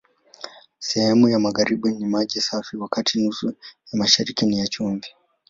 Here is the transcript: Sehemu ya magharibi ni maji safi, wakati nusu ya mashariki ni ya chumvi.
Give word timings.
Sehemu 0.79 1.29
ya 1.29 1.39
magharibi 1.39 1.91
ni 1.91 2.05
maji 2.05 2.41
safi, 2.41 2.77
wakati 2.77 3.21
nusu 3.21 3.47
ya 3.91 3.99
mashariki 3.99 4.45
ni 4.45 4.59
ya 4.59 4.67
chumvi. 4.67 5.07